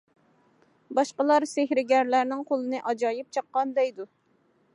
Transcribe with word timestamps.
باشقىلار 0.99 1.45
سېھىرگەرلەرنىڭ 1.51 2.43
قولىنى 2.53 2.81
ئاجايىپ 2.83 3.31
چاققان، 3.39 3.77
دەيدۇ. 3.79 4.13